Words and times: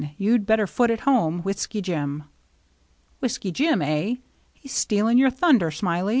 You'd 0.17 0.47
better 0.47 0.65
foot 0.65 0.89
it 0.89 1.01
home. 1.01 1.43
Whiskey 1.43 1.79
Jim.' 1.79 2.23
Whiskey 3.19 3.51
Jim, 3.51 3.83
eh? 3.83 4.15
He's 4.51 4.73
stealing 4.73 5.19
your 5.19 5.29
thunder, 5.29 5.69
Smiley." 5.69 6.09